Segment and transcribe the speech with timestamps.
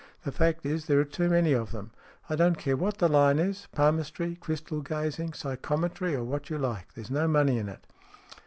[0.23, 1.91] The fact is there are too many of them.
[2.27, 6.95] I don't care what the line is palmistry, crystal gazing, psychometry, or what you like.
[6.95, 7.85] There's no money in it."